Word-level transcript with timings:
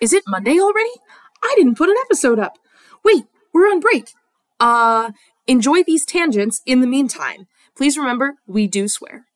Is 0.00 0.12
it 0.12 0.24
Monday 0.26 0.58
already? 0.58 0.90
I 1.42 1.54
didn't 1.56 1.76
put 1.76 1.88
an 1.88 1.96
episode 2.04 2.38
up. 2.38 2.58
Wait, 3.04 3.24
we're 3.52 3.70
on 3.70 3.80
break. 3.80 4.12
Uh, 4.58 5.12
enjoy 5.46 5.82
these 5.82 6.04
tangents 6.04 6.62
in 6.66 6.80
the 6.80 6.86
meantime. 6.86 7.46
Please 7.76 7.96
remember, 7.96 8.34
we 8.46 8.66
do 8.66 8.88
swear. 8.88 9.26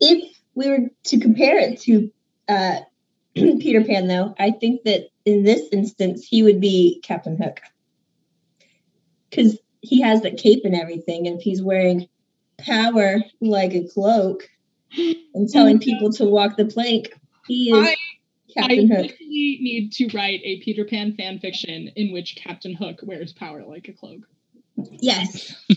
If 0.00 0.36
we 0.54 0.68
were 0.68 0.88
to 1.04 1.18
compare 1.18 1.58
it 1.58 1.80
to 1.82 2.10
uh, 2.48 2.80
Peter 3.34 3.84
Pan, 3.84 4.08
though, 4.08 4.34
I 4.38 4.50
think 4.52 4.84
that 4.84 5.08
in 5.24 5.44
this 5.44 5.62
instance, 5.72 6.26
he 6.26 6.42
would 6.42 6.60
be 6.60 7.00
Captain 7.02 7.36
Hook. 7.36 7.60
Because 9.28 9.58
he 9.80 10.00
has 10.00 10.22
the 10.22 10.32
cape 10.32 10.64
and 10.64 10.74
everything, 10.74 11.26
and 11.26 11.38
if 11.38 11.42
he's 11.42 11.62
wearing 11.62 12.08
power 12.58 13.16
like 13.40 13.72
a 13.72 13.86
cloak 13.86 14.48
and 14.96 15.48
telling 15.48 15.78
people 15.78 16.12
to 16.12 16.24
walk 16.24 16.56
the 16.56 16.64
plank, 16.64 17.14
he 17.46 17.70
is 17.70 17.88
I, 17.88 17.96
I 18.56 18.60
Captain 18.60 18.88
Hook. 18.88 19.02
literally 19.02 19.58
need 19.60 19.92
to 19.92 20.08
write 20.16 20.40
a 20.44 20.60
Peter 20.60 20.84
Pan 20.84 21.14
fan 21.14 21.38
fiction 21.38 21.90
in 21.96 22.12
which 22.12 22.36
Captain 22.36 22.74
Hook 22.74 23.00
wears 23.02 23.32
power 23.32 23.64
like 23.64 23.88
a 23.88 23.92
cloak. 23.92 24.20
Yes. 24.76 25.54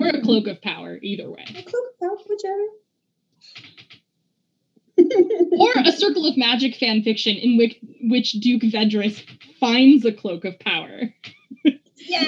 Or 0.00 0.06
a 0.06 0.22
cloak 0.22 0.46
of 0.46 0.62
power, 0.62 0.96
either 1.02 1.28
way. 1.28 1.44
A 1.48 1.62
cloak 1.64 1.82
of 1.90 1.98
power, 2.00 2.16
whichever. 2.28 2.62
Or 5.58 5.72
a 5.84 5.90
Circle 5.90 6.26
of 6.26 6.36
Magic 6.36 6.76
fan 6.76 7.02
fiction 7.02 7.36
in 7.36 7.56
which 7.56 7.78
which 8.02 8.32
Duke 8.32 8.62
Vedris 8.62 9.20
finds 9.58 10.04
a 10.04 10.12
cloak 10.12 10.44
of 10.44 10.58
power. 10.60 11.12
Yeah. 11.64 12.22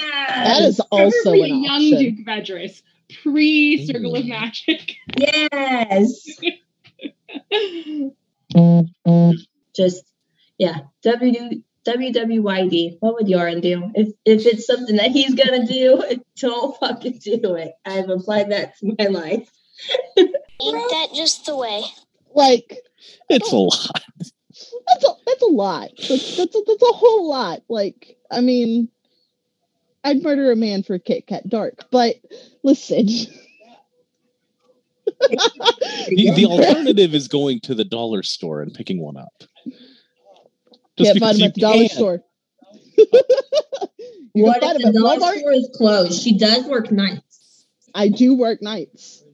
That 0.45 0.63
is 0.63 0.81
also 0.91 1.11
Preferably 1.11 1.51
an 1.51 1.63
young 1.63 1.95
option. 1.95 1.99
Duke 1.99 2.27
Vedris, 2.27 2.83
pre 3.23 3.87
Circle 3.87 4.17
of 4.17 4.25
mm. 4.25 4.29
Magic. 4.29 4.97
Yes. 5.17 6.39
Mm. 9.11 9.35
Just 9.75 10.05
yeah. 10.59 10.81
W 11.03 11.63
WWYD. 11.87 12.99
What 13.01 13.15
would 13.15 13.27
Yarrun 13.27 13.63
do? 13.63 13.91
If 13.95 14.09
if 14.25 14.47
it's 14.47 14.67
something 14.67 14.97
that 14.97 15.11
he's 15.11 15.35
gonna 15.35 15.67
do, 15.67 16.03
don't 16.41 16.79
fucking 16.79 17.21
do 17.25 17.55
it. 17.55 17.73
I've 17.85 18.11
applied 18.11 18.51
that 18.51 18.77
to 18.79 18.95
my 18.99 19.07
life. 19.07 19.51
Ain't 20.19 20.33
that 20.91 21.09
just 21.15 21.47
the 21.47 21.57
way? 21.57 21.83
Like 22.35 22.79
It's 23.29 23.51
a 23.51 23.57
lot. 23.57 24.03
that's 24.19 25.05
a 25.05 25.09
that's 25.27 25.43
a 25.43 25.47
lot. 25.47 25.91
That's 25.97 26.37
that's 26.37 26.55
a, 26.55 26.61
that's 26.67 26.83
a 26.83 26.93
whole 26.93 27.29
lot. 27.29 27.63
Like 27.69 28.19
I 28.31 28.41
mean, 28.41 28.89
I'd 30.05 30.23
murder 30.23 30.53
a 30.53 30.57
man 30.57 30.83
for 30.83 30.95
a 30.95 31.01
Kit 31.01 31.27
Kat 31.27 31.49
Dark, 31.49 31.87
but 31.91 32.17
listen. 32.63 33.09
The, 35.21 36.33
the 36.35 36.47
alternative 36.51 37.15
is 37.15 37.29
going 37.29 37.61
to 37.61 37.75
the 37.75 37.85
dollar 37.85 38.23
store 38.23 38.63
and 38.63 38.73
picking 38.73 39.01
one 39.01 39.17
up. 39.17 39.33
Just 40.99 41.13
Can't 41.13 41.19
find 41.21 41.37
because 41.37 41.39
them 41.39 41.47
at 41.49 41.55
the 41.55 41.61
dollar 41.61 41.79
can. 41.79 41.89
store. 41.89 42.21
You 44.33 44.45
what 44.45 44.63
if 44.63 44.79
the 44.79 44.93
dollar 44.93 45.17
Walmart. 45.17 45.39
store 45.41 45.53
is 45.53 45.71
closed? 45.75 46.23
She 46.23 46.39
does 46.39 46.65
work 46.67 46.93
nights. 46.93 47.67
I 47.97 48.09
do 48.09 48.35
work 48.35 48.63
nights. 48.63 49.25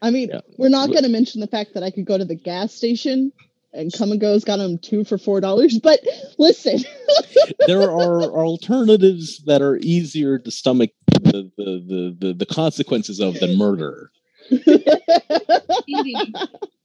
I 0.00 0.10
mean, 0.12 0.28
Yeah. 0.28 0.42
we're 0.56 0.68
not 0.68 0.90
going 0.90 1.02
to 1.02 1.08
mention 1.08 1.40
the 1.40 1.48
fact 1.48 1.74
that 1.74 1.82
I 1.82 1.90
could 1.90 2.04
go 2.04 2.16
to 2.16 2.24
the 2.24 2.36
gas 2.36 2.72
station 2.72 3.32
and 3.72 3.92
come 3.92 4.12
and 4.12 4.20
go's 4.20 4.44
got 4.44 4.58
them 4.58 4.78
two 4.78 5.02
for 5.02 5.18
four 5.18 5.40
dollars. 5.40 5.80
But 5.80 6.00
listen, 6.38 6.78
there 7.66 7.82
are 7.82 8.22
alternatives 8.22 9.42
that 9.46 9.60
are 9.60 9.76
easier 9.82 10.38
to 10.38 10.50
stomach 10.52 10.90
the 11.20 11.50
the, 11.56 11.64
the, 11.66 12.16
the, 12.28 12.32
the 12.34 12.46
consequences 12.46 13.18
of 13.18 13.34
than 13.40 13.58
murder. 13.58 14.12
Easy. 14.50 16.14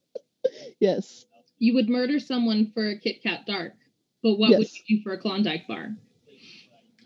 yes, 0.79 1.25
You 1.59 1.73
would 1.75 1.89
murder 1.89 2.19
someone 2.19 2.71
for 2.73 2.89
a 2.89 2.97
Kit 2.99 3.23
Kat 3.23 3.45
Dark, 3.45 3.73
but 4.21 4.35
what 4.37 4.51
would 4.57 4.67
you 4.87 4.97
do 4.97 5.03
for 5.03 5.13
a 5.13 5.17
Klondike 5.17 5.67
bar? 5.67 5.89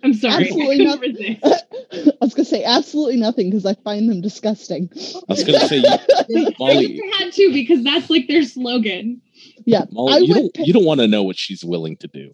I'm 0.04 0.14
sorry. 0.14 0.44
Absolutely 0.46 0.82
I 0.82 0.84
not- 0.86 1.00
couldn't 1.02 1.20
resist. 1.20 1.44
I 2.22 2.26
was 2.26 2.34
gonna 2.36 2.46
say 2.46 2.64
absolutely 2.64 3.16
nothing 3.18 3.50
because 3.50 3.66
I 3.66 3.74
find 3.74 4.08
them 4.10 4.22
disgusting. 4.22 4.90
I 4.94 5.22
was 5.28 5.44
going 5.44 5.60
to 5.60 5.68
say, 5.68 5.78
you, 5.78 6.48
I 6.48 6.54
Molly, 6.60 6.98
just 7.00 7.16
had 7.24 7.34
to 7.34 7.52
because 7.54 7.84
that's 7.84 8.10
like 8.10 8.28
their 8.28 8.44
slogan. 8.44 9.22
Yeah, 9.66 9.86
Molly 9.92 10.14
I 10.14 10.18
you 10.18 10.28
would. 10.34 10.36
don't 10.42 10.54
pa- 10.54 10.64
you 10.66 10.74
don't 10.74 10.86
want 10.86 11.00
to 11.00 11.08
know 11.08 11.24
what 11.24 11.36
she's 11.38 11.64
willing 11.64 11.98
to 11.98 12.08
do. 12.08 12.32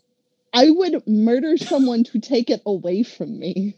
I 0.54 0.70
would 0.70 1.08
murder 1.08 1.58
someone 1.58 2.04
to 2.06 2.20
take 2.20 2.50
it 2.50 2.62
away 2.66 3.04
from 3.04 3.40
me. 3.40 3.76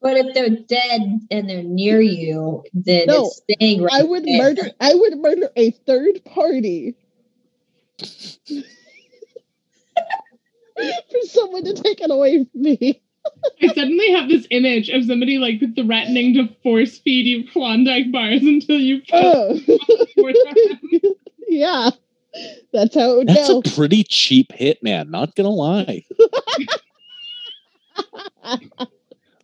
But 0.00 0.16
if 0.16 0.34
they're 0.34 0.48
dead 0.50 1.20
and 1.30 1.48
they're 1.48 1.62
near 1.62 2.00
you, 2.00 2.64
then 2.72 3.06
No, 3.08 3.26
it's 3.26 3.42
staying 3.52 3.82
right 3.82 3.92
I 3.94 4.02
would 4.02 4.24
there. 4.24 4.38
murder. 4.38 4.62
I 4.80 4.94
would 4.94 5.18
murder 5.18 5.50
a 5.56 5.70
third 5.72 6.24
party 6.24 6.94
for 10.76 11.20
someone 11.26 11.64
to 11.64 11.74
take 11.74 12.00
it 12.00 12.10
away 12.10 12.44
from 12.44 12.62
me. 12.62 13.02
I 13.62 13.68
suddenly 13.68 14.10
have 14.12 14.28
this 14.28 14.46
image 14.50 14.88
of 14.88 15.04
somebody 15.04 15.38
like 15.38 15.60
threatening 15.76 16.34
to 16.34 16.48
force 16.62 16.98
feed 16.98 17.26
you 17.26 17.48
Klondike 17.52 18.10
bars 18.10 18.42
until 18.42 18.80
you 18.80 19.02
Oh, 19.12 19.60
yeah, 21.48 21.90
that's 22.72 22.94
how 22.94 23.12
it 23.12 23.16
would 23.18 23.28
That's 23.28 23.48
go. 23.48 23.58
a 23.58 23.62
pretty 23.62 24.04
cheap 24.04 24.52
hit, 24.52 24.82
man. 24.82 25.10
Not 25.10 25.34
gonna 25.34 25.50
lie. 25.50 26.04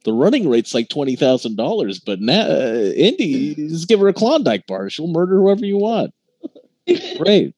the 0.07 0.13
running 0.15 0.49
rate's 0.49 0.73
like 0.73 0.89
twenty 0.89 1.17
thousand 1.17 1.57
dollars, 1.57 1.99
but 2.01 2.21
now 2.21 2.43
uh, 2.47 2.93
Indy 2.97 3.55
just 3.57 3.89
give 3.89 4.01
her 4.01 4.09
a 4.09 4.15
Klondike 4.15 4.67
bar. 4.67 4.89
She'll 4.89 5.09
murder 5.09 5.37
whoever 5.37 5.67
you 5.67 5.77
want. 5.77 6.15
Great. 7.19 7.55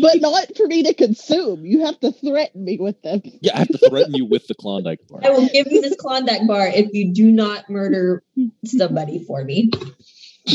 but 0.00 0.20
not 0.22 0.56
for 0.56 0.66
me 0.66 0.82
to 0.84 0.94
consume. 0.94 1.66
You 1.66 1.84
have 1.84 2.00
to 2.00 2.10
threaten 2.12 2.64
me 2.64 2.78
with 2.80 3.00
them. 3.02 3.20
Yeah, 3.42 3.52
I 3.54 3.58
have 3.58 3.68
to 3.68 3.88
threaten 3.90 4.14
you 4.14 4.24
with 4.24 4.46
the 4.46 4.54
Klondike 4.54 5.00
bar. 5.08 5.20
I 5.22 5.30
will 5.30 5.46
give 5.48 5.66
you 5.70 5.82
this 5.82 5.94
Klondike 5.96 6.46
bar 6.48 6.66
if 6.66 6.92
you 6.94 7.12
do 7.12 7.30
not 7.30 7.68
murder 7.68 8.22
somebody 8.64 9.22
for 9.24 9.44
me. 9.44 9.70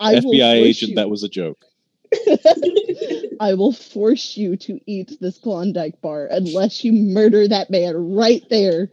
I 0.00 0.14
FBI 0.14 0.22
force 0.22 0.66
agent, 0.66 0.88
you- 0.90 0.96
that 0.96 1.10
was 1.10 1.22
a 1.22 1.28
joke. 1.28 1.64
I 3.40 3.54
will 3.54 3.72
force 3.72 4.36
you 4.36 4.56
to 4.56 4.80
eat 4.86 5.12
this 5.20 5.38
Klondike 5.38 6.00
bar 6.00 6.26
unless 6.30 6.82
you 6.84 6.92
murder 6.92 7.46
that 7.46 7.70
man 7.70 8.14
right 8.14 8.42
there. 8.50 8.88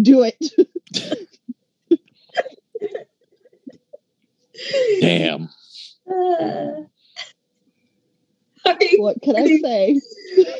Do 0.00 0.24
it. 0.24 0.38
Damn. 5.00 5.50
Uh, 6.10 6.82
you, 8.80 9.02
What 9.02 9.22
can 9.22 9.36
I 9.36 9.46
say? 9.62 10.00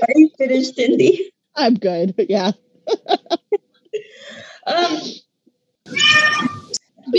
are 0.03 0.09
you 0.15 0.31
finished, 0.39 0.77
Cindy? 0.77 1.31
I'm 1.57 1.75
good. 1.75 2.15
Yeah. 2.29 2.53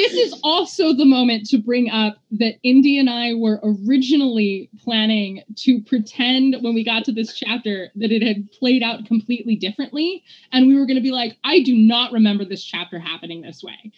This 0.09 0.33
is 0.33 0.39
also 0.44 0.94
the 0.94 1.06
moment 1.06 1.48
to 1.50 1.57
bring 1.57 1.89
up 1.89 2.18
that 2.31 2.56
Indy 2.63 2.98
and 2.98 3.09
I 3.09 3.33
were 3.33 3.59
originally 3.63 4.69
planning 4.83 5.44
to 5.57 5.81
pretend 5.81 6.56
when 6.62 6.74
we 6.74 6.83
got 6.83 7.06
to 7.06 7.12
this 7.12 7.33
chapter 7.33 7.89
that 7.95 8.12
it 8.12 8.21
had 8.21 8.51
played 8.51 8.83
out 8.83 9.06
completely 9.06 9.56
differently. 9.56 10.24
And 10.51 10.68
we 10.68 10.75
were 10.77 10.86
going 10.86 10.95
to 10.98 11.01
be 11.01 11.12
like, 11.12 11.38
I 11.44 11.62
do 11.62 11.75
not 11.75 12.12
remember 12.13 12.45
this 12.45 12.63
chapter 12.63 13.00
happening 13.00 13.42
this 13.42 13.63
way. 13.63 13.92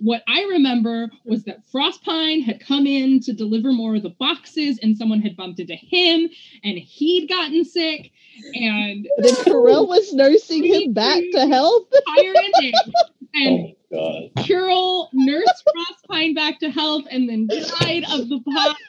what 0.00 0.22
I 0.28 0.42
remember 0.50 1.08
was 1.24 1.44
that 1.44 1.60
Frostpine 1.72 2.42
had 2.42 2.60
come 2.60 2.86
in 2.86 3.20
to 3.20 3.32
deliver 3.32 3.72
more 3.72 3.94
of 3.96 4.02
the 4.02 4.10
boxes, 4.10 4.78
and 4.82 4.96
someone 4.98 5.20
had 5.22 5.36
bumped 5.36 5.60
into 5.60 5.76
him, 5.76 6.28
and 6.64 6.78
he'd 6.78 7.28
gotten 7.28 7.64
sick, 7.64 8.10
and 8.54 9.06
Then 9.18 9.34
Carell 9.36 9.86
was 9.88 10.12
nursing 10.12 10.64
him 10.64 10.92
back 10.92 11.22
to 11.32 11.46
health. 11.48 11.86
ending. 12.18 12.72
And 13.34 13.74
Oh 13.92 14.30
God. 14.34 14.44
Carol 14.44 15.10
nursed 15.12 15.64
Frostpine 16.10 16.34
back 16.34 16.60
to 16.60 16.70
health, 16.70 17.04
and 17.10 17.28
then 17.28 17.46
died 17.46 18.04
of 18.10 18.28
the 18.28 18.40
pox. 18.40 18.80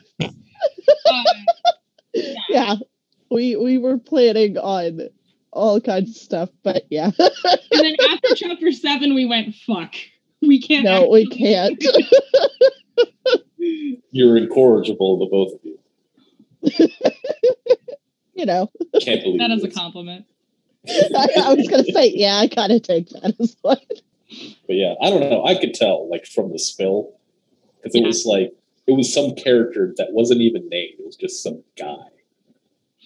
Uh, 1.06 1.24
yeah, 2.50 2.76
we 3.30 3.56
we 3.56 3.78
were 3.78 3.98
planning 3.98 4.58
on 4.58 5.10
all 5.52 5.80
kinds 5.82 6.12
of 6.12 6.16
stuff, 6.16 6.50
but 6.64 6.86
yeah, 6.90 7.12
and 7.20 7.60
then 7.72 7.96
after 8.10 8.36
chapter 8.36 8.72
seven, 8.72 9.14
we 9.16 9.26
went 9.26 9.56
fuck. 9.56 9.96
We 10.42 10.62
can't. 10.62 10.86
no, 10.86 11.10
we 11.10 11.28
can't. 11.28 11.84
You're 14.12 14.38
incorrigible, 14.38 15.20
the 15.20 15.26
both 15.26 15.54
of 15.54 15.60
you. 15.64 15.80
you 18.34 18.46
know, 18.46 18.72
Can't 19.02 19.22
believe 19.22 19.40
That 19.40 19.52
is 19.52 19.64
a 19.64 19.70
compliment. 19.70 20.26
I, 20.88 21.28
I 21.46 21.54
was 21.54 21.68
gonna 21.68 21.84
say, 21.84 22.12
yeah, 22.14 22.38
I 22.38 22.48
kind 22.48 22.72
of 22.72 22.84
take 22.84 23.10
that 23.10 23.34
as 23.40 23.56
one. 23.62 23.78
But 24.68 24.76
yeah, 24.76 24.94
I 25.02 25.10
don't 25.10 25.20
know. 25.30 25.46
I 25.46 25.56
could 25.60 25.74
tell 25.74 26.10
like 26.10 26.26
from 26.26 26.52
the 26.52 26.60
spill 26.60 27.14
because 27.78 27.96
it 27.96 28.02
Yeah. 28.02 28.08
was 28.08 28.26
like 28.26 28.54
it 28.88 28.92
was 28.94 29.12
some 29.14 29.34
character 29.36 29.94
that 29.98 30.12
wasn't 30.12 30.42
even 30.42 30.70
named. 30.70 30.96
It 31.00 31.06
was 31.06 31.16
just 31.16 31.42
some 31.42 31.64
guy. 31.78 31.96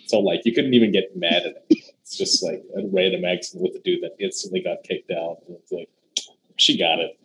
So 0.07 0.19
like 0.19 0.41
you 0.45 0.53
couldn't 0.53 0.73
even 0.73 0.91
get 0.91 1.15
mad 1.15 1.43
at 1.45 1.63
it. 1.69 1.83
It's 2.01 2.17
just 2.17 2.43
like 2.43 2.63
a 2.75 2.87
random 2.87 3.23
accident 3.25 3.61
with 3.63 3.75
a 3.79 3.83
dude 3.83 4.01
that 4.01 4.15
instantly 4.19 4.61
got 4.61 4.83
kicked 4.83 5.11
out. 5.11 5.37
And 5.47 5.57
it's 5.57 5.71
like 5.71 5.89
she 6.57 6.77
got 6.77 6.99
it. 6.99 7.17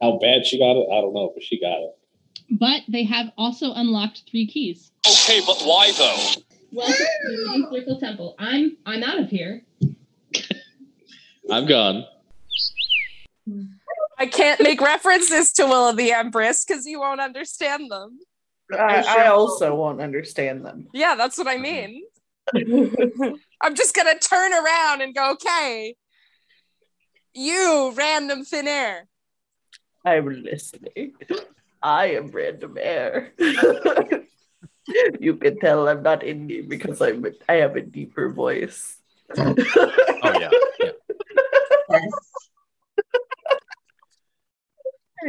How 0.00 0.18
bad 0.18 0.44
she 0.46 0.58
got 0.58 0.76
it, 0.76 0.86
I 0.92 1.00
don't 1.00 1.14
know, 1.14 1.30
but 1.34 1.42
she 1.42 1.58
got 1.60 1.78
it. 1.78 1.96
But 2.50 2.82
they 2.88 3.04
have 3.04 3.30
also 3.38 3.72
unlocked 3.72 4.24
three 4.30 4.46
keys. 4.46 4.90
Okay, 5.06 5.40
but 5.46 5.62
why 5.62 5.92
though? 5.96 6.42
Welcome 6.72 6.96
to 6.96 7.36
the 7.36 7.44
Winding 7.48 7.70
Circle 7.70 8.00
Temple. 8.00 8.34
I'm 8.38 8.76
I'm 8.84 9.02
out 9.02 9.18
of 9.18 9.30
here. 9.30 9.62
I'm 11.50 11.66
gone. 11.66 12.04
I 14.18 14.26
can't 14.26 14.60
make 14.62 14.80
references 14.80 15.52
to 15.54 15.66
Will 15.66 15.88
of 15.88 15.96
the 15.96 16.12
Empress 16.12 16.64
because 16.64 16.86
you 16.86 17.00
won't 17.00 17.20
understand 17.20 17.90
them. 17.90 18.18
I, 18.72 19.02
I 19.02 19.26
also 19.26 19.74
won't 19.74 20.00
understand 20.00 20.64
them. 20.64 20.88
Yeah, 20.92 21.14
that's 21.14 21.36
what 21.36 21.48
I 21.48 21.56
mm-hmm. 21.56 21.62
mean. 21.62 23.38
I'm 23.60 23.74
just 23.74 23.94
gonna 23.94 24.18
turn 24.18 24.52
around 24.52 25.02
and 25.02 25.14
go, 25.14 25.32
okay, 25.32 25.94
you 27.34 27.92
random 27.94 28.44
thin 28.44 28.68
air. 28.68 29.08
I'm 30.04 30.26
listening. 30.42 31.14
I 31.82 32.12
am 32.12 32.28
random 32.28 32.76
air. 32.80 33.32
you 35.20 35.36
can 35.36 35.58
tell 35.60 35.88
I'm 35.88 36.02
not 36.02 36.22
Indy 36.24 36.62
because 36.62 37.00
I'm 37.00 37.24
I 37.48 37.54
have 37.54 37.76
a 37.76 37.80
deeper 37.80 38.30
voice. 38.30 38.96
Oh, 39.36 39.54
oh 40.22 40.40
yeah. 40.40 40.50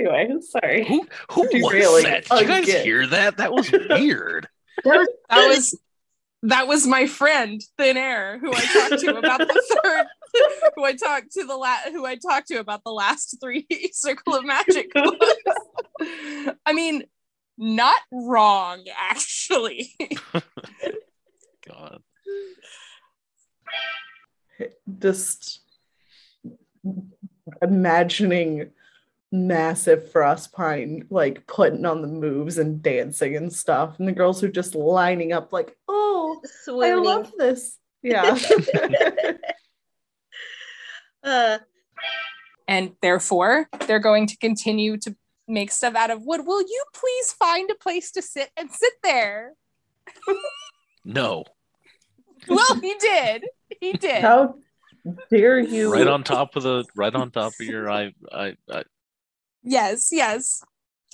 Anyway, 0.05 0.35
sorry. 0.41 0.85
Who 0.85 1.07
who 1.31 1.41
was 1.53 1.71
Derailing 1.71 2.03
that? 2.03 2.25
Did 2.25 2.41
you 2.41 2.47
guys 2.47 2.63
again. 2.63 2.83
hear 2.83 3.07
that? 3.07 3.37
That 3.37 3.53
was 3.53 3.71
weird. 3.89 4.47
That 4.83 5.07
was 5.29 5.79
that 6.43 6.67
was 6.67 6.85
my 6.85 7.07
friend 7.07 7.61
Thin 7.77 7.95
Air 7.95 8.37
who 8.39 8.51
I 8.53 8.59
talked 8.89 9.01
to 9.01 9.17
about 9.17 9.39
the 9.39 9.77
third 9.83 10.05
who 10.75 10.83
I 10.83 10.93
talked 10.93 11.31
to 11.33 11.45
the 11.45 11.55
la- 11.55 11.91
who 11.91 12.05
I 12.05 12.15
talked 12.15 12.47
to 12.47 12.59
about 12.59 12.83
the 12.83 12.91
last 12.91 13.37
three 13.41 13.65
Circle 13.93 14.35
of 14.35 14.45
Magic 14.45 14.91
books. 14.93 15.25
I 16.65 16.73
mean, 16.73 17.03
not 17.57 17.99
wrong 18.11 18.83
actually. 18.99 19.95
God. 21.67 22.01
Just 24.99 25.61
imagining 27.61 28.71
massive 29.33 30.11
frostpine 30.11 31.07
like 31.09 31.45
putting 31.47 31.85
on 31.85 32.01
the 32.01 32.07
moves 32.07 32.59
and 32.59 32.81
dancing 32.81 33.35
and 33.35 33.51
stuff, 33.51 33.99
and 33.99 34.07
the 34.07 34.13
girls 34.13 34.43
are 34.43 34.51
just 34.51 34.75
lining 34.75 35.33
up 35.33 35.51
like, 35.51 35.75
oh, 35.87 36.39
I 36.69 36.93
love 36.93 37.31
this. 37.37 37.77
Yeah. 38.01 38.37
Uh, 41.25 41.57
and 42.67 42.91
therefore, 43.01 43.69
they're 43.87 43.97
going 43.97 44.27
to 44.27 44.37
continue 44.39 44.97
to 44.97 45.15
make 45.47 45.71
stuff 45.71 45.95
out 45.95 46.11
of 46.11 46.21
wood. 46.21 46.41
Will 46.45 46.59
you 46.59 46.83
please 46.93 47.31
find 47.31 47.71
a 47.71 47.75
place 47.75 48.11
to 48.11 48.21
sit 48.21 48.49
and 48.57 48.69
sit 48.69 48.91
there? 49.03 49.53
No. 51.05 51.43
Well, 52.47 52.79
he 52.81 52.95
did. 52.95 53.45
He 53.81 53.91
did. 53.93 54.21
How 54.21 54.55
dare 55.29 55.59
you? 55.59 55.91
Right 55.91 56.07
on 56.07 56.23
top 56.23 56.55
of 56.55 56.63
the 56.63 56.85
right 56.95 57.13
on 57.13 57.29
top 57.31 57.51
of 57.59 57.65
your 57.65 57.91
I 57.91 58.13
I, 58.31 58.55
I 58.71 58.83
Yes, 59.63 60.09
yes. 60.11 60.63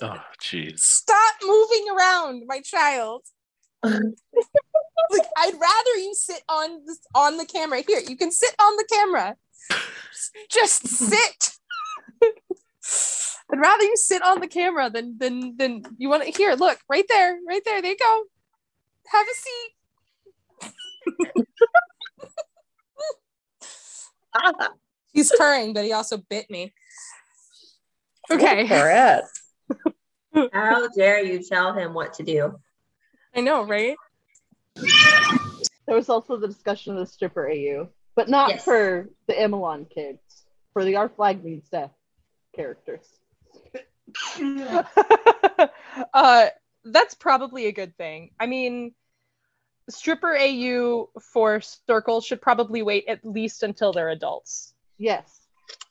oh 0.02 0.22
jeez. 0.42 0.80
Stop 0.80 1.36
moving 1.44 1.86
around, 1.96 2.44
my 2.48 2.62
child. 2.62 3.24
like 3.84 5.28
I'd 5.38 5.54
rather 5.54 5.96
you 5.98 6.14
sit 6.14 6.42
on 6.50 6.86
this, 6.86 7.00
on 7.16 7.38
the 7.38 7.46
camera. 7.46 7.82
Here, 7.88 8.02
you 8.08 8.18
can 8.18 8.32
sit 8.32 8.56
on 8.60 8.76
the 8.76 8.88
camera. 8.92 9.36
Just 10.50 10.88
sit. 10.88 11.52
I'd 13.52 13.60
rather 13.60 13.84
you 13.84 13.98
sit 13.98 14.22
on 14.24 14.40
the 14.42 14.48
camera 14.48 14.90
than 14.90 15.18
than 15.18 15.56
than 15.58 15.84
you 15.98 16.10
want 16.10 16.24
to 16.24 16.32
here. 16.32 16.54
Look, 16.56 16.80
right 16.90 17.06
there, 17.08 17.40
right 17.48 17.62
there. 17.64 17.82
There 17.82 17.92
you 17.92 17.98
go. 17.98 18.24
Have 19.08 19.28
a 19.28 19.34
seat. 19.34 19.72
He's 25.14 25.32
purring, 25.36 25.74
but 25.74 25.86
he 25.86 25.92
also 25.92 26.18
bit 26.18 26.50
me. 26.50 26.74
Okay. 28.32 28.68
Brat. 28.68 29.24
how 30.54 30.88
dare 30.90 31.24
you 31.24 31.44
tell 31.44 31.74
him 31.74 31.94
what 31.94 32.14
to 32.16 32.24
do? 32.24 32.60
I 33.36 33.42
know, 33.42 33.64
right? 33.64 33.96
There 34.76 35.96
was 35.96 36.10
also 36.10 36.38
the 36.38 36.48
discussion 36.48 36.94
of 36.94 37.00
the 37.00 37.06
stripper 37.06 37.50
AU, 37.50 37.90
but 38.16 38.30
not 38.30 38.50
Yes. 38.52 38.64
for 38.64 39.10
the 39.28 39.34
Emelan 39.34 39.90
kids, 39.90 40.46
for 40.74 40.86
the 40.86 40.96
Our 40.96 41.10
Flag 41.10 41.44
Means 41.44 41.68
Death 41.70 41.92
characters. 42.56 43.08
uh, 46.14 46.48
that's 46.86 47.14
probably 47.16 47.66
a 47.68 47.72
good 47.72 47.96
thing. 47.98 48.32
I 48.40 48.46
mean, 48.46 48.94
stripper 49.90 50.36
AU 50.36 51.10
for 51.20 51.62
Circle 51.62 52.22
should 52.22 52.42
probably 52.42 52.82
wait 52.82 53.06
at 53.08 53.26
least 53.26 53.64
until 53.64 53.92
they're 53.94 54.10
adults. 54.10 54.74
Yes. 54.98 55.39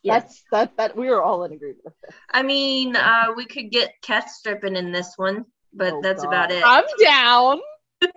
Yes. 0.03 0.23
That's 0.23 0.45
that 0.53 0.77
that 0.77 0.97
we 0.97 1.09
are 1.09 1.21
all 1.23 1.45
in 1.45 1.53
agreement 1.53 1.81
with 1.85 1.95
this. 2.03 2.15
I 2.31 2.43
mean, 2.43 2.95
uh, 2.97 3.33
we 3.37 3.47
could 3.47 3.71
get 3.71 3.95
Keth 4.03 4.31
stripping 4.31 4.77
in 4.77 4.93
this 4.93 5.15
one, 5.17 5.45
but 5.73 5.93
Oh, 5.95 6.01
that's 6.03 6.23
God. 6.23 6.29
about 6.29 6.51
it. 6.53 6.63
I'm 6.65 6.85
down. 7.01 7.61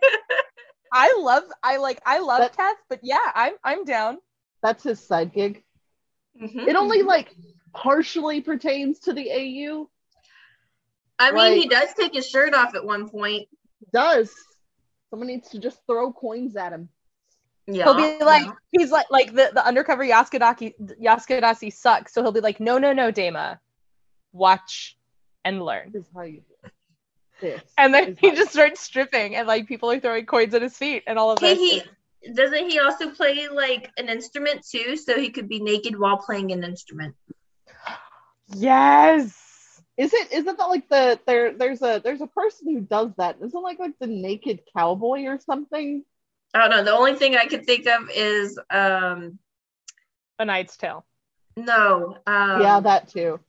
I 0.93 1.15
love 1.17 1.43
I 1.63 1.77
like 1.77 2.01
I 2.05 2.19
love 2.19 2.39
That- 2.39 2.55
Keth, 2.57 2.77
but 2.89 2.99
yeah, 3.03 3.31
I'm 3.33 3.53
I'm 3.63 3.85
down. 3.85 4.17
That's 4.61 4.83
his 4.83 4.99
side 5.05 5.33
gig. 5.33 5.63
Mhm. 6.39 6.67
It 6.67 6.75
only 6.75 7.01
like 7.01 7.33
partially 7.73 8.41
pertains 8.41 8.99
to 9.01 9.13
the 9.13 9.31
AU. 9.31 9.89
I 11.17 11.31
mean, 11.31 11.61
he 11.61 11.67
does 11.67 11.89
take 11.93 12.13
his 12.13 12.27
shirt 12.29 12.53
off 12.53 12.75
at 12.75 12.83
one 12.85 13.09
point. 13.09 13.47
Does. 13.93 14.31
Someone 15.09 15.27
needs 15.27 15.49
to 15.49 15.59
just 15.59 15.79
throw 15.87 16.11
coins 16.13 16.55
at 16.55 16.71
him. 16.73 16.89
Yeah. 17.67 17.85
he'll 17.85 17.95
be 17.95 18.23
like 18.23 18.45
yeah. 18.45 18.53
he's 18.71 18.91
like 18.91 19.05
like 19.11 19.33
the, 19.33 19.51
the 19.53 19.65
undercover 19.65 20.03
Yaskadaki 20.03 20.73
Yaskedasi 21.01 21.71
sucks, 21.73 22.13
so 22.13 22.21
he'll 22.21 22.31
be 22.31 22.39
like, 22.41 22.59
no, 22.59 22.77
no, 22.77 22.93
no, 22.93 23.11
Dama. 23.11 23.59
Watch 24.33 24.97
and 25.45 25.63
learn. 25.63 25.91
This 25.91 26.03
is 26.03 26.09
how 26.13 26.23
you 26.23 26.41
do 26.41 26.55
it. 26.63 26.71
This 27.41 27.61
And 27.77 27.93
then 27.93 28.17
he 28.19 28.31
just 28.31 28.51
starts 28.51 28.81
stripping 28.81 29.35
and 29.35 29.47
like 29.47 29.67
people 29.67 29.91
are 29.91 29.99
throwing 29.99 30.25
coins 30.25 30.53
at 30.53 30.61
his 30.61 30.77
feet 30.77 31.03
and 31.07 31.17
all 31.17 31.31
of 31.31 31.39
Hey, 31.39 31.55
this. 31.55 31.83
he 32.23 32.33
doesn't 32.33 32.69
he 32.69 32.79
also 32.79 33.09
play 33.09 33.47
like 33.47 33.91
an 33.97 34.09
instrument 34.09 34.65
too, 34.67 34.95
so 34.95 35.19
he 35.19 35.29
could 35.29 35.49
be 35.49 35.59
naked 35.59 35.99
while 35.99 36.17
playing 36.17 36.51
an 36.51 36.63
instrument. 36.63 37.15
Yes. 38.53 39.81
Is 39.97 40.13
it 40.13 40.31
isn't 40.31 40.57
that 40.57 40.65
like 40.65 40.87
the 40.89 41.19
there 41.25 41.53
there's 41.53 41.81
a 41.81 42.01
there's 42.03 42.21
a 42.21 42.27
person 42.27 42.73
who 42.73 42.81
does 42.81 43.11
that? 43.17 43.37
Isn't 43.43 43.61
like 43.61 43.79
like 43.79 43.97
the 43.99 44.07
naked 44.07 44.61
cowboy 44.75 45.23
or 45.23 45.39
something? 45.39 46.03
I 46.53 46.59
don't 46.59 46.69
know. 46.69 46.83
The 46.83 46.91
only 46.91 47.15
thing 47.15 47.35
I 47.35 47.45
could 47.45 47.65
think 47.65 47.87
of 47.87 48.09
is 48.13 48.59
um 48.69 49.39
A 50.39 50.45
Knight's 50.45 50.77
Tale. 50.77 51.05
no. 51.55 52.17
Um, 52.27 52.61
yeah, 52.61 52.79
that 52.81 53.07
too. 53.09 53.39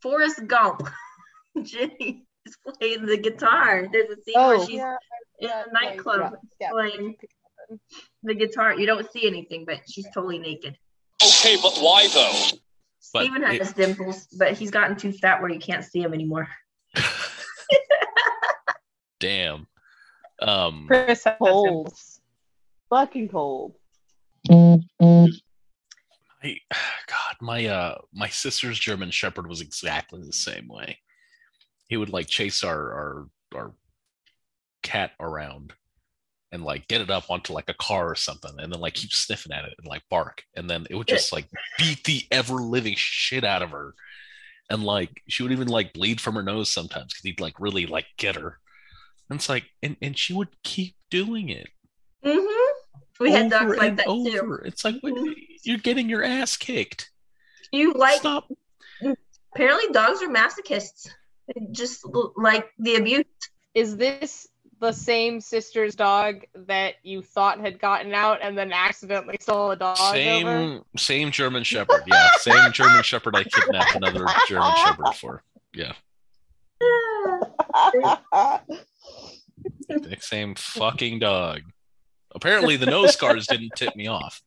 Forrest 0.00 0.46
Gump. 0.46 0.88
Jenny 1.62 2.24
is 2.46 2.56
playing 2.78 3.06
the 3.06 3.18
guitar. 3.18 3.86
There's 3.92 4.10
a 4.10 4.22
scene 4.22 4.34
Oh. 4.36 4.48
where 4.56 4.60
she's 4.66 4.76
Yeah, 4.76 4.96
in 5.38 5.48
yeah, 5.48 5.64
a 5.68 5.72
nightclub 5.72 6.34
yeah. 6.60 6.70
playing 6.70 7.16
the 8.22 8.34
guitar. 8.34 8.74
You 8.74 8.86
don't 8.86 9.10
see 9.12 9.26
anything, 9.26 9.64
but 9.66 9.80
she's 9.88 10.06
totally 10.14 10.38
naked. 10.38 10.76
Okay, 11.22 11.56
but 11.62 11.76
why 11.78 12.08
though? 12.08 12.56
But 13.12 13.24
Steven 13.26 13.42
has 13.42 13.70
it- 13.70 13.76
dimples, 13.76 14.26
but 14.38 14.52
he's 14.54 14.70
gotten 14.70 14.96
too 14.96 15.12
fat 15.12 15.40
where 15.42 15.50
you 15.50 15.60
can't 15.60 15.84
see 15.84 16.00
him 16.00 16.14
anymore. 16.14 16.48
damn. 19.20 19.66
Um, 20.42 20.84
Chris 20.88 21.24
has 21.24 21.36
Cold. 21.38 21.94
Fucking 22.90 23.28
cold. 23.28 23.74
I, 24.50 24.82
God, 26.42 27.36
my 27.40 27.66
uh, 27.66 27.98
my 28.12 28.28
sister's 28.28 28.78
German 28.78 29.10
Shepherd 29.10 29.46
was 29.46 29.60
exactly 29.60 30.20
the 30.22 30.32
same 30.32 30.68
way. 30.68 30.98
He 31.88 31.96
would 31.96 32.10
like 32.10 32.26
chase 32.26 32.64
our 32.64 32.92
our 32.92 33.28
our 33.54 33.74
cat 34.82 35.12
around 35.20 35.72
and 36.50 36.64
like 36.64 36.86
get 36.88 37.00
it 37.00 37.10
up 37.10 37.30
onto 37.30 37.52
like 37.52 37.68
a 37.68 37.74
car 37.74 38.10
or 38.10 38.14
something, 38.14 38.52
and 38.58 38.72
then 38.72 38.80
like 38.80 38.94
keep 38.94 39.12
sniffing 39.12 39.52
at 39.52 39.64
it 39.64 39.74
and 39.78 39.86
like 39.86 40.02
bark, 40.10 40.42
and 40.56 40.68
then 40.68 40.86
it 40.90 40.96
would 40.96 41.08
just 41.08 41.32
like 41.32 41.46
beat 41.78 42.04
the 42.04 42.24
ever 42.30 42.54
living 42.56 42.94
shit 42.96 43.44
out 43.44 43.62
of 43.62 43.70
her, 43.70 43.94
and 44.68 44.84
like 44.84 45.22
she 45.28 45.42
would 45.42 45.52
even 45.52 45.68
like 45.68 45.94
bleed 45.94 46.20
from 46.20 46.34
her 46.34 46.42
nose 46.42 46.70
sometimes 46.70 47.12
because 47.12 47.22
he'd 47.22 47.40
like 47.40 47.54
really 47.58 47.86
like 47.86 48.06
get 48.18 48.36
her, 48.36 48.58
and 49.32 49.40
it's 49.40 49.48
like 49.48 49.64
and 49.82 49.96
and 50.02 50.16
she 50.16 50.34
would 50.34 50.48
keep 50.62 50.94
doing 51.10 51.48
it. 51.48 51.68
Mm-hmm. 52.24 52.76
We 53.18 53.32
had 53.32 53.50
dogs 53.50 53.76
like 53.76 53.96
that 53.96 54.06
over. 54.06 54.58
too. 54.58 54.62
It's 54.64 54.84
like 54.84 54.96
wait, 55.02 55.14
you're 55.64 55.78
getting 55.78 56.08
your 56.08 56.22
ass 56.22 56.56
kicked. 56.56 57.10
You 57.72 57.94
like 57.94 58.20
Stop. 58.20 58.50
apparently 59.54 59.90
dogs 59.92 60.22
are 60.22 60.28
masochists. 60.28 61.08
They 61.48 61.66
just 61.72 62.04
like 62.36 62.68
the 62.78 62.96
abuse. 62.96 63.24
Is 63.74 63.96
this 63.96 64.48
the 64.80 64.92
same 64.92 65.40
sister's 65.40 65.94
dog 65.94 66.44
that 66.54 66.96
you 67.02 67.22
thought 67.22 67.58
had 67.58 67.80
gotten 67.80 68.12
out 68.12 68.40
and 68.42 68.58
then 68.58 68.70
accidentally 68.70 69.38
stole 69.40 69.70
a 69.70 69.76
dog 69.76 69.96
over? 69.98 70.12
Same 70.12 70.82
same 70.98 71.30
German 71.30 71.64
Shepherd. 71.64 72.02
Yeah, 72.06 72.28
same 72.40 72.70
German 72.72 73.02
Shepherd. 73.02 73.34
I 73.34 73.44
kidnapped 73.44 73.94
another 73.94 74.26
German 74.46 74.72
Shepherd 74.84 75.14
for. 75.14 75.42
Yeah, 75.72 75.94
the 77.92 78.20
same 80.20 80.54
fucking 80.54 81.18
dog. 81.18 81.60
Apparently, 82.34 82.76
the 82.76 82.86
nose 82.86 83.12
scars 83.12 83.46
didn't 83.46 83.72
tip 83.76 83.94
me 83.94 84.06
off. 84.08 84.40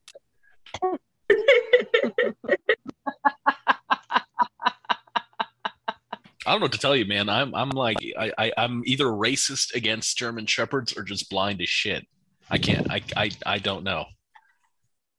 I 6.46 6.52
don't 6.52 6.60
know 6.60 6.64
what 6.66 6.72
to 6.72 6.78
tell 6.78 6.94
you, 6.94 7.06
man. 7.06 7.28
I'm 7.28 7.54
I'm 7.54 7.70
like 7.70 7.98
I, 8.16 8.32
I 8.38 8.52
I'm 8.56 8.82
either 8.86 9.06
racist 9.06 9.74
against 9.74 10.16
German 10.16 10.46
shepherds 10.46 10.96
or 10.96 11.02
just 11.02 11.28
blind 11.28 11.60
as 11.60 11.68
shit. 11.68 12.06
I 12.48 12.58
can't. 12.58 12.90
I 12.90 13.02
I 13.16 13.30
I 13.44 13.58
don't 13.58 13.82
know. 13.82 14.04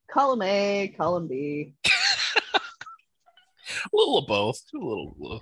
Column 0.10 0.41
A, 0.41 0.93
column 0.98 1.27
B. 1.27 1.74
A 3.69 3.89
little 3.93 4.19
of 4.19 4.27
both. 4.27 4.62
A 4.74 4.77
little. 4.77 5.41